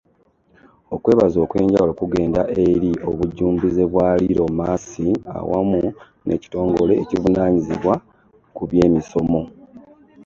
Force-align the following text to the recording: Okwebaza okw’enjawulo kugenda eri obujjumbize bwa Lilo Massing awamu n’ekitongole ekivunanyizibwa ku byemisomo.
Okwebaza 0.95 1.37
okw’enjawulo 1.45 1.93
kugenda 2.01 2.41
eri 2.65 2.91
obujjumbize 3.09 3.83
bwa 3.91 4.07
Lilo 4.21 4.45
Massing 4.57 5.17
awamu 5.39 5.81
n’ekitongole 6.25 6.93
ekivunanyizibwa 7.03 7.93
ku 8.55 8.63
byemisomo. 8.69 9.41